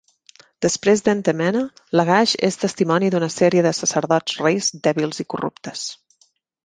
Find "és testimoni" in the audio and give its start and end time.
2.49-3.11